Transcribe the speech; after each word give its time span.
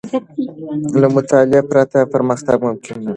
له 1.01 1.07
مطالعې 1.15 1.61
پرته، 1.69 1.99
پرمختګ 2.13 2.57
ممکن 2.67 2.97
نه 3.05 3.05
دی. 3.05 3.09